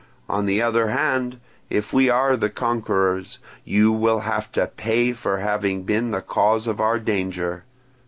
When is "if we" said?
1.69-2.09